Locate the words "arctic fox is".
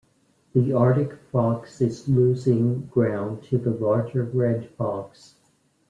0.73-2.09